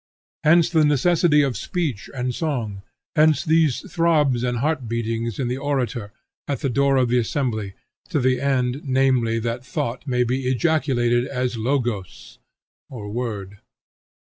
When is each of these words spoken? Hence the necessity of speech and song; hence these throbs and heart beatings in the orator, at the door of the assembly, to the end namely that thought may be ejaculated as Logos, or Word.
Hence 0.43 0.71
the 0.71 0.83
necessity 0.83 1.43
of 1.43 1.55
speech 1.55 2.09
and 2.15 2.33
song; 2.33 2.81
hence 3.15 3.45
these 3.45 3.81
throbs 3.81 4.43
and 4.43 4.57
heart 4.57 4.87
beatings 4.89 5.37
in 5.37 5.47
the 5.47 5.59
orator, 5.59 6.11
at 6.47 6.61
the 6.61 6.71
door 6.71 6.97
of 6.97 7.09
the 7.09 7.19
assembly, 7.19 7.73
to 8.09 8.19
the 8.19 8.41
end 8.41 8.81
namely 8.83 9.37
that 9.37 9.63
thought 9.63 10.07
may 10.07 10.23
be 10.23 10.47
ejaculated 10.47 11.27
as 11.27 11.55
Logos, 11.55 12.39
or 12.89 13.11
Word. 13.11 13.59